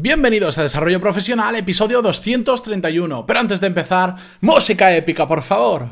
[0.00, 3.26] Bienvenidos a Desarrollo Profesional, episodio 231.
[3.26, 5.90] Pero antes de empezar, música épica, por favor.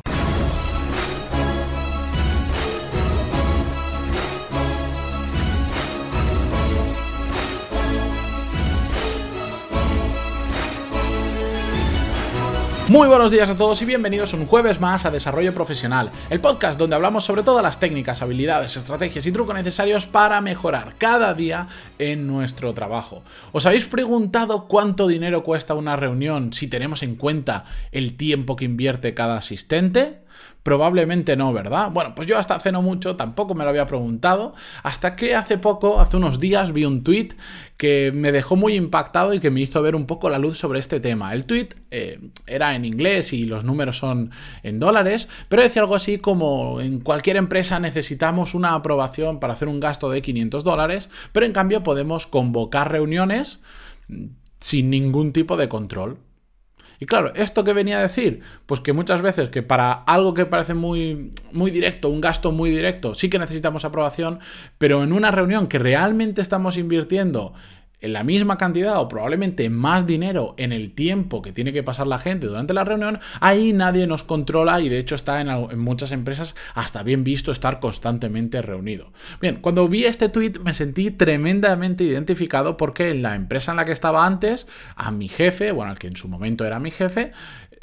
[12.89, 16.79] Muy buenos días a todos y bienvenidos un jueves más a Desarrollo Profesional, el podcast
[16.79, 21.67] donde hablamos sobre todas las técnicas, habilidades, estrategias y trucos necesarios para mejorar cada día
[21.99, 23.25] en nuestro trabajo.
[23.51, 28.67] ¿Os habéis preguntado cuánto dinero cuesta una reunión si tenemos en cuenta el tiempo que
[28.67, 30.21] invierte cada asistente?
[30.63, 31.91] Probablemente no, ¿verdad?
[31.93, 35.59] Bueno, pues yo hasta hace no mucho tampoco me lo había preguntado, hasta que hace
[35.59, 37.29] poco, hace unos días, vi un tweet
[37.77, 40.81] que me dejó muy impactado y que me hizo ver un poco la luz sobre
[40.81, 41.33] este tema.
[41.33, 44.33] El tweet eh, era en inglés y los números son
[44.63, 49.69] en dólares, pero decía algo así como en cualquier empresa necesitamos una aprobación para hacer
[49.69, 53.61] un gasto de 500 dólares, pero en cambio podemos convocar reuniones
[54.59, 56.19] sin ningún tipo de control.
[56.99, 58.41] Y claro, ¿esto qué venía a decir?
[58.67, 62.71] Pues que muchas veces que para algo que parece muy, muy directo, un gasto muy
[62.71, 64.41] directo, sí que necesitamos aprobación,
[64.79, 67.53] pero en una reunión que realmente estamos invirtiendo
[68.01, 72.07] en la misma cantidad o probablemente más dinero en el tiempo que tiene que pasar
[72.07, 76.13] la gente durante la reunión, ahí nadie nos controla y de hecho está en, muchas
[76.13, 79.13] empresas hasta bien visto estar constantemente reunido.
[79.41, 83.85] Bien, cuando vi este tweet me sentí tremendamente identificado porque en la empresa en la
[83.85, 87.33] que estaba antes, a mi jefe, bueno, al que en su momento era mi jefe,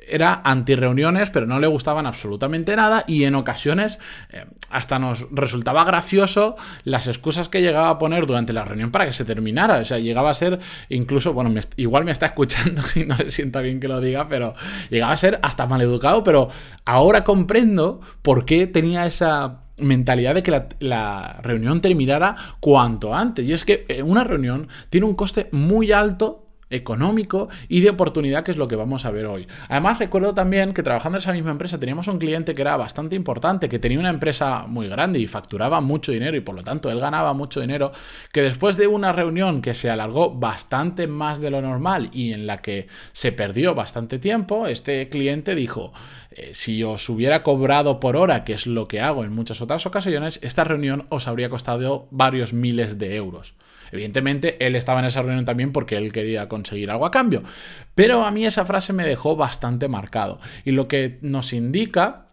[0.08, 5.84] era anti-reuniones, pero no le gustaban absolutamente nada y en ocasiones eh, hasta nos resultaba
[5.84, 9.78] gracioso las excusas que llegaba a poner durante la reunión para que se terminara.
[9.78, 10.60] O sea, llegaba a ser
[10.90, 14.54] incluso, bueno, igual me está escuchando y no le sienta bien que lo diga, pero
[14.90, 16.50] llegaba a ser hasta maleducado, pero
[16.86, 23.46] ahora comprendo por qué tenía esa mentalidad de que la, reunión terminara cuanto antes.
[23.46, 26.43] Y es que eh, una reunión tiene un coste muy alto
[26.74, 29.48] económico y de oportunidad, que es lo que vamos a ver hoy.
[29.70, 33.16] Además, recuerdo también que trabajando en esa misma empresa teníamos un cliente que era bastante
[33.16, 36.90] importante, que tenía una empresa muy grande y facturaba mucho dinero y por lo tanto
[36.90, 37.92] él ganaba mucho dinero,
[38.32, 42.48] que después de una reunión que se alargó bastante más de lo normal y en
[42.48, 45.94] la que se perdió bastante tiempo, este cliente dijo,
[46.32, 49.86] eh, si os hubiera cobrado por hora, que es lo que hago en muchas otras
[49.86, 53.54] ocasiones, esta reunión os habría costado varios miles de euros.
[53.92, 57.44] Evidentemente, él estaba en esa reunión también porque él quería conseguir algo a cambio.
[57.96, 60.40] Pero a mí esa frase me dejó bastante marcado.
[60.66, 62.24] Y lo que nos indica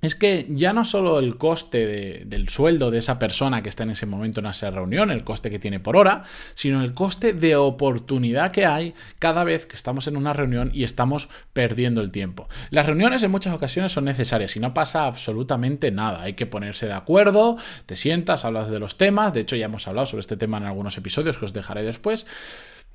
[0.00, 3.90] es que ya no solo el coste del sueldo de esa persona que está en
[3.90, 6.22] ese momento en esa reunión, el coste que tiene por hora,
[6.54, 10.84] sino el coste de oportunidad que hay cada vez que estamos en una reunión y
[10.84, 12.48] estamos perdiendo el tiempo.
[12.70, 16.22] Las reuniones en muchas ocasiones son necesarias y no pasa absolutamente nada.
[16.22, 17.56] Hay que ponerse de acuerdo,
[17.86, 20.64] te sientas, hablas de los temas, de hecho ya hemos hablado sobre este tema en
[20.64, 22.24] algunos episodios que os dejaré después.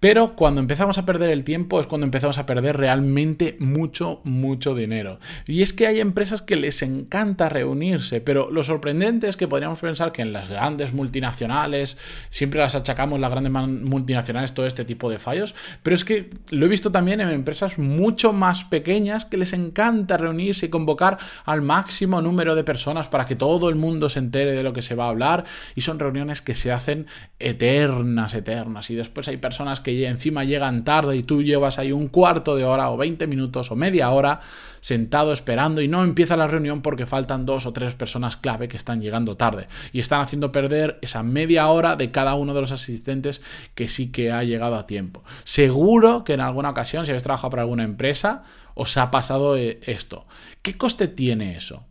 [0.03, 4.75] Pero cuando empezamos a perder el tiempo es cuando empezamos a perder realmente mucho, mucho
[4.75, 5.17] dinero.
[5.47, 9.79] Y es que hay empresas que les encanta reunirse, pero lo sorprendente es que podríamos
[9.79, 11.97] pensar que en las grandes multinacionales,
[12.29, 16.65] siempre las achacamos las grandes multinacionales todo este tipo de fallos, pero es que lo
[16.65, 21.61] he visto también en empresas mucho más pequeñas que les encanta reunirse y convocar al
[21.61, 24.95] máximo número de personas para que todo el mundo se entere de lo que se
[24.95, 27.07] va a hablar y son reuniones que se hacen
[27.39, 32.07] eternas, eternas y después hay personas que encima llegan tarde y tú llevas ahí un
[32.07, 34.39] cuarto de hora o 20 minutos o media hora
[34.79, 38.75] sentado esperando y no empieza la reunión porque faltan dos o tres personas clave que
[38.75, 42.71] están llegando tarde y están haciendo perder esa media hora de cada uno de los
[42.73, 43.41] asistentes
[43.75, 45.23] que sí que ha llegado a tiempo.
[45.45, 48.43] Seguro que en alguna ocasión, si habéis trabajado para alguna empresa,
[48.73, 50.25] os ha pasado eh, esto.
[50.61, 51.85] ¿Qué coste tiene eso?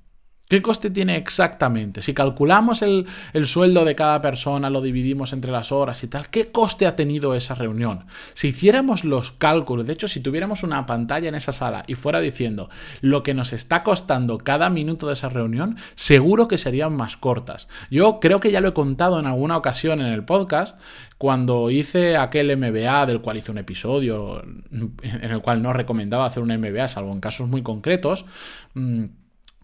[0.53, 2.03] ¿Qué coste tiene exactamente?
[2.03, 3.07] Si calculamos el,
[3.47, 7.35] sueldo de cada persona, lo dividimos entre las horas y tal, ¿qué coste ha tenido
[7.35, 8.05] esa reunión?
[8.35, 12.21] Si hiciéramos los cálculos, de hecho, si tuviéramos una pantalla en esa sala y fuera
[12.21, 12.69] diciendo
[13.01, 17.67] lo que nos está costando cada minuto de esa reunión, seguro que serían más cortas.
[17.91, 20.79] Yo creo que ya lo he contado en alguna ocasión en el podcast,
[21.17, 26.43] cuando hice aquel MBA del cual hice un episodio en el cual no recomendaba hacer
[26.43, 28.27] un MBA, salvo en casos muy concretos.
[28.75, 29.05] Mm,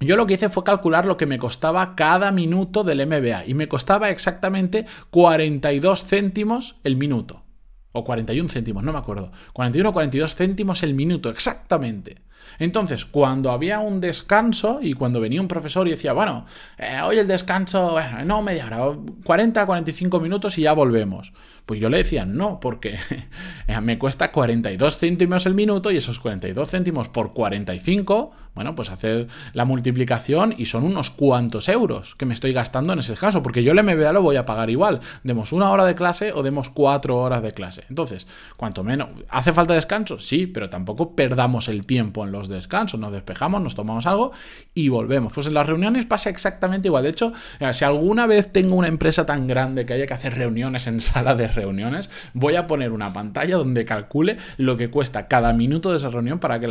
[0.01, 3.55] yo lo que hice fue calcular lo que me costaba cada minuto del MBA y
[3.55, 7.45] me costaba exactamente 42 céntimos el minuto.
[7.93, 9.33] O 41 céntimos, no me acuerdo.
[9.55, 12.23] 41 o 42 céntimos el minuto, exactamente.
[12.59, 16.45] Entonces, cuando había un descanso y cuando venía un profesor y decía, bueno,
[16.77, 21.33] eh, hoy el descanso, bueno, no media hora, 40, 45 minutos y ya volvemos.
[21.67, 22.99] Pues yo le decía, no, porque
[23.69, 28.91] eh, me cuesta 42 céntimos el minuto y esos 42 céntimos por 45, bueno, pues
[28.91, 33.43] haced la multiplicación y son unos cuantos euros que me estoy gastando en ese caso,
[33.43, 36.43] porque yo el MBA lo voy a pagar igual, demos una hora de clase o
[36.43, 37.85] demos cuatro horas de clase.
[37.89, 38.27] Entonces,
[38.57, 40.19] cuanto menos, ¿hace falta descanso?
[40.19, 44.33] Sí, pero tampoco perdamos el tiempo en los descansos, nos despejamos, nos tomamos algo
[44.75, 45.33] y volvemos.
[45.33, 47.03] Pues en las reuniones pasa exactamente igual.
[47.05, 47.33] De hecho,
[47.73, 51.35] si alguna vez tengo una empresa tan grande que haya que hacer reuniones en sala
[51.35, 55.97] de reuniones, voy a poner una pantalla donde calcule lo que cuesta cada minuto de
[55.97, 56.69] esa reunión para que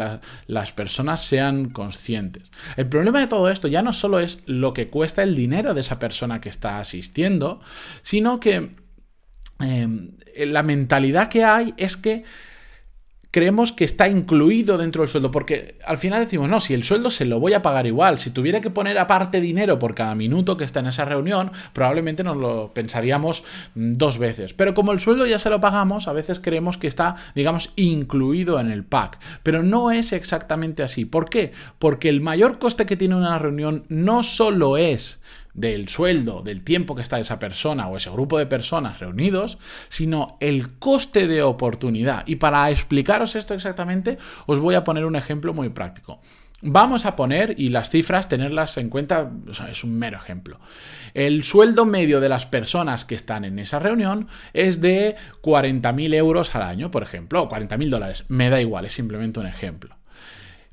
[0.47, 2.43] las personas sean conscientes.
[2.75, 5.81] El problema de todo esto ya no solo es lo que cuesta el dinero de
[5.81, 7.59] esa persona que está asistiendo,
[8.01, 8.75] sino que
[9.59, 12.23] em, la mentalidad que hay es que
[13.37, 17.11] creemos que está incluido dentro del sueldo, porque al final decimos, no, si el sueldo
[17.11, 20.57] se lo voy a pagar igual, si tuviera que poner aparte dinero por cada minuto
[20.57, 23.43] que está en esa reunión, probablemente nos lo pensaríamos
[23.75, 24.55] mm, dos veces.
[24.55, 28.59] Pero como el sueldo ya se lo pagamos, a veces creemos que está, digamos, incluido
[28.59, 29.19] en el pack.
[29.43, 31.05] Pero no es exactamente así.
[31.05, 31.51] ¿Por qué?
[31.77, 35.19] Porque el mayor coste que tiene una reunión no solo es
[35.57, 39.57] del sueldo, del tiempo que está esa persona o ese grupo de personas reunidos,
[39.89, 42.25] sino el coste de oportunidad.
[42.27, 46.21] Y para explicaros esto exactamente, os voy a poner un ejemplo muy práctico.
[46.61, 49.31] Vamos a poner, y las cifras, tenerlas en cuenta,
[49.69, 50.59] es un mero ejemplo.
[51.13, 56.55] El sueldo medio de las personas que están en esa reunión es de 40.000 euros
[56.55, 58.25] al año, por ejemplo, o 40.000 dólares.
[58.27, 59.97] Me da igual, es simplemente un ejemplo.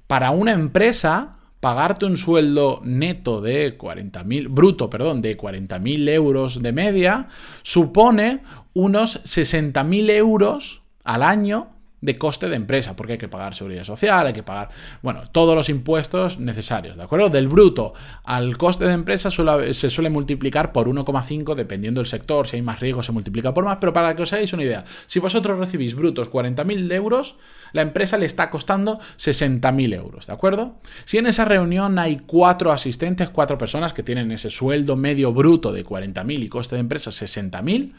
[0.06, 1.32] Para una empresa,
[1.64, 7.28] pagarte un sueldo neto de 40.000, bruto, perdón, de 40.000 euros de media,
[7.62, 8.42] supone
[8.74, 11.68] unos 60.000 euros al año
[12.04, 14.68] de coste de empresa, porque hay que pagar seguridad social, hay que pagar,
[15.00, 17.30] bueno, todos los impuestos necesarios, ¿de acuerdo?
[17.30, 22.56] Del bruto al coste de empresa se suele multiplicar por 1,5 dependiendo del sector, si
[22.56, 25.18] hay más riesgo se multiplica por más, pero para que os hagáis una idea, si
[25.18, 27.36] vosotros recibís brutos 40.000 euros,
[27.72, 30.76] la empresa le está costando 60.000 euros, ¿de acuerdo?
[31.06, 35.72] Si en esa reunión hay cuatro asistentes, cuatro personas que tienen ese sueldo medio bruto
[35.72, 37.92] de 40.000 y coste de empresa 60.000,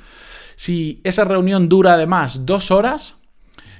[0.55, 3.17] si esa reunión dura además dos horas,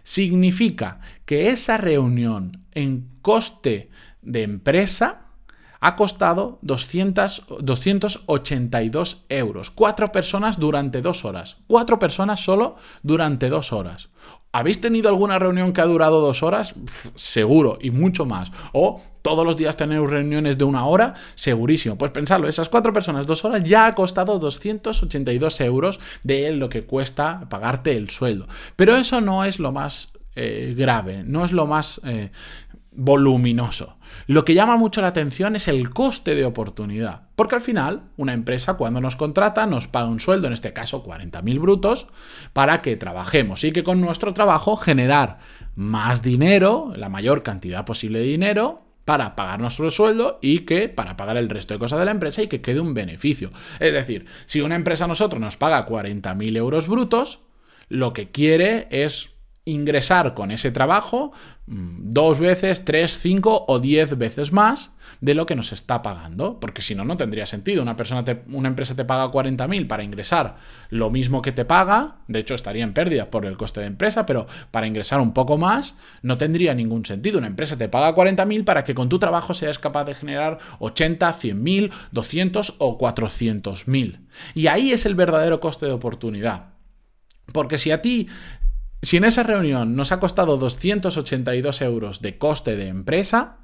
[0.06, 3.90] significa que esa reunión en coste
[4.22, 5.24] de empresa
[5.82, 9.72] ha costado 200, 282 euros.
[9.72, 11.58] Cuatro personas durante dos horas.
[11.68, 14.10] Cuatro personas solo durante dos horas.
[14.56, 16.76] ¿Habéis tenido alguna reunión que ha durado dos horas?
[17.16, 18.54] seguro, y mucho más.
[18.72, 21.98] O todos los días tener reuniones de una hora, segurísimo.
[21.98, 26.86] Pues pensarlo, esas cuatro personas, dos horas, ya ha costado 282 euros de lo que
[26.86, 28.48] cuesta pagarte el sueldo.
[28.78, 32.30] Pero eso no es lo más eh, grave, no es lo más eh,
[32.96, 33.98] voluminoso.
[34.28, 38.34] Lo que llama mucho la atención es el coste de oportunidad, porque al final una
[38.34, 42.08] empresa cuando nos contrata nos paga un sueldo, en este caso 40.000 brutos,
[42.54, 45.40] para que trabajemos y que con nuestro trabajo generar
[45.76, 51.16] más dinero, la mayor cantidad posible de dinero, para pagar nuestro sueldo y que para
[51.16, 53.52] pagar el resto de cosas de la empresa y que quede un beneficio.
[53.80, 57.40] Es decir, si una empresa a nosotros nos paga 40.000 euros brutos,
[57.88, 59.35] lo que quiere es
[59.66, 61.32] ingresar con ese trabajo
[61.66, 64.92] mm, dos veces, tres, cinco o diez veces más
[65.22, 67.82] de lo que nos está pagando, porque si no, no tendría sentido.
[67.82, 70.58] Una, persona una empresa te paga 40.000 para ingresar
[70.90, 74.26] lo mismo que te paga, de hecho estaría en pérdida por el coste de empresa,
[74.26, 77.40] pero para ingresar un poco más no tendría ningún sentido.
[77.40, 81.28] Una empresa te paga 40.000 para que con tu trabajo seas capaz de generar 80,
[81.30, 84.20] 100.000, 200 o 400.000.
[84.54, 86.76] Y ahí es el verdadero coste de oportunidad.
[87.52, 88.28] Porque si a ti
[89.06, 93.58] si en esa reunión nos ha costado 282 euros de coste de empresa,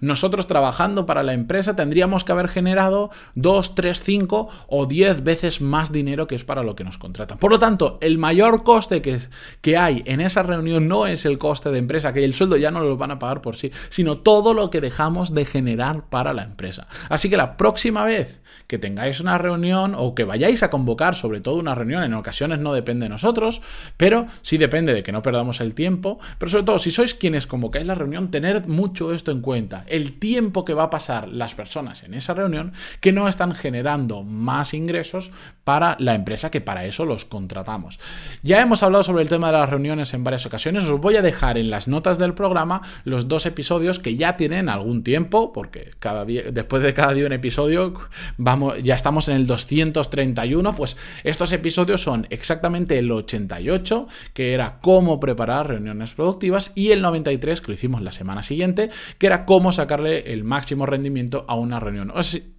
[0.00, 5.60] nosotros trabajando para la empresa tendríamos que haber generado 2, 3, 5 o 10 veces
[5.60, 7.38] más dinero que es para lo que nos contratan.
[7.38, 9.18] Por lo tanto, el mayor coste que,
[9.60, 12.70] que hay en esa reunión no es el coste de empresa, que el sueldo ya
[12.70, 16.32] no lo van a pagar por sí, sino todo lo que dejamos de generar para
[16.32, 16.86] la empresa.
[17.08, 21.40] Así que la próxima vez que tengáis una reunión o que vayáis a convocar, sobre
[21.40, 23.62] todo una reunión, en ocasiones no depende de nosotros,
[23.96, 27.46] pero sí depende de que no perdamos el tiempo, pero sobre todo si sois quienes
[27.46, 31.54] convocáis la reunión, tener mucho esto en cuenta el tiempo que va a pasar las
[31.54, 35.30] personas en esa reunión, que no están generando más ingresos
[35.64, 37.98] para la empresa que para eso los contratamos.
[38.42, 41.22] Ya hemos hablado sobre el tema de las reuniones en varias ocasiones, os voy a
[41.22, 45.92] dejar en las notas del programa los dos episodios que ya tienen algún tiempo, porque
[45.98, 47.94] cada día, después de cada día un episodio,
[48.36, 54.78] vamos, ya estamos en el 231, pues estos episodios son exactamente el 88, que era
[54.80, 59.44] cómo preparar reuniones productivas, y el 93, que lo hicimos la semana siguiente, que era
[59.44, 62.10] cómo sacarle el máximo rendimiento a una reunión.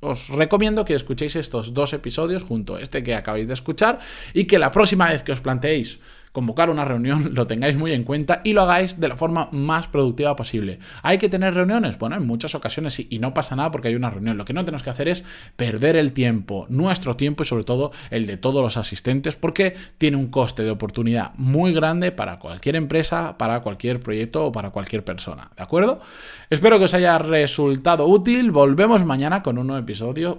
[0.00, 4.00] Os, recomiendo que escuchéis estos dos episodios junto a este que acabáis de escuchar
[4.34, 5.98] y que la próxima vez que os planteéis
[6.32, 9.88] convocar una reunión, lo tengáis muy en cuenta y lo hagáis de la forma más
[9.88, 10.78] productiva posible.
[11.02, 11.98] ¿Hay que tener reuniones?
[11.98, 14.36] Bueno, en muchas ocasiones sí, y no pasa nada porque hay una reunión.
[14.36, 15.24] Lo que no tenemos que hacer es
[15.56, 20.16] perder el tiempo, nuestro tiempo y sobre todo el de todos los asistentes, porque tiene
[20.16, 25.04] un coste de oportunidad muy grande para cualquier empresa, para cualquier proyecto o para cualquier
[25.04, 25.50] persona.
[25.56, 26.00] ¿De acuerdo?
[26.48, 28.50] Espero que os haya resultado útil.
[28.50, 29.89] Volvemos mañana con un nuevo episodio,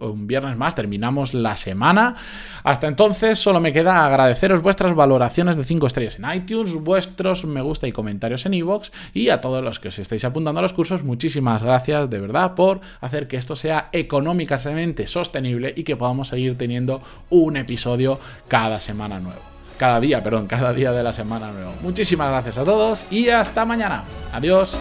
[0.00, 2.16] un viernes más, terminamos la semana.
[2.62, 7.60] Hasta entonces, solo me queda agradeceros vuestras valoraciones de 5 estrellas en iTunes, vuestros me
[7.60, 10.72] gusta y comentarios en iVoox y a todos los que os estáis apuntando a los
[10.72, 16.28] cursos, muchísimas gracias de verdad por hacer que esto sea económicamente sostenible y que podamos
[16.28, 19.40] seguir teniendo un episodio cada semana nuevo.
[19.78, 21.74] Cada día, perdón, cada día de la semana nuevo.
[21.82, 24.04] Muchísimas gracias a todos y hasta mañana.
[24.32, 24.76] Adiós.